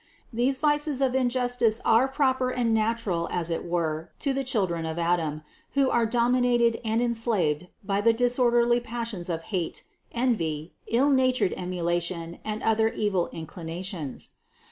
These 0.33 0.57
vices 0.57 0.99
of 0.99 1.13
in 1.13 1.29
justice 1.29 1.79
are 1.85 2.07
proper 2.07 2.49
and 2.49 2.73
natural 2.73 3.27
as 3.31 3.51
it 3.51 3.63
were 3.63 4.09
to 4.17 4.33
the 4.33 4.43
children 4.43 4.83
of 4.83 4.97
Adam, 4.97 5.43
who 5.73 5.91
are 5.91 6.07
dominated 6.07 6.79
and 6.83 7.03
enslaved 7.03 7.67
by 7.83 8.01
the 8.01 8.11
disorderly 8.11 8.79
passions 8.79 9.29
of 9.29 9.43
hate, 9.53 9.83
envy, 10.11 10.73
illnatured 10.91 11.53
emulation, 11.55 12.39
and 12.43 12.63
other 12.63 12.87
evil 12.87 13.29
inclinations. 13.31 14.31